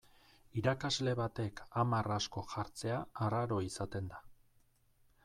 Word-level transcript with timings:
Irakasle 0.59 1.11
batek 1.19 1.61
hamar 1.81 2.09
asko 2.15 2.45
jartzea 2.55 2.97
arraro 3.27 3.61
izaten 3.69 4.09
da. 4.15 4.23